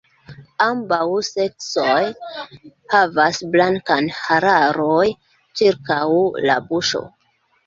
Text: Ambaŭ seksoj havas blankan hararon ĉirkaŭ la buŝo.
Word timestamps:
Ambaŭ 0.63 1.05
seksoj 1.27 1.99
havas 2.93 3.43
blankan 3.57 4.09
hararon 4.23 5.13
ĉirkaŭ 5.61 6.01
la 6.49 6.59
buŝo. 6.73 7.05